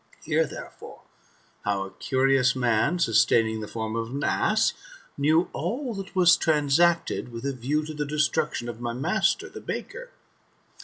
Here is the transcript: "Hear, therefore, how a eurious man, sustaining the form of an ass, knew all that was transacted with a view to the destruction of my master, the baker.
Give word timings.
"Hear, 0.25 0.47
therefore, 0.47 1.01
how 1.63 1.85
a 1.85 1.91
eurious 2.09 2.55
man, 2.55 2.97
sustaining 2.97 3.59
the 3.59 3.67
form 3.67 3.95
of 3.95 4.09
an 4.09 4.23
ass, 4.23 4.73
knew 5.15 5.47
all 5.53 5.93
that 5.93 6.15
was 6.15 6.35
transacted 6.35 7.31
with 7.31 7.45
a 7.45 7.53
view 7.53 7.85
to 7.85 7.93
the 7.93 8.03
destruction 8.03 8.67
of 8.67 8.81
my 8.81 8.93
master, 8.93 9.47
the 9.47 9.61
baker. 9.61 10.09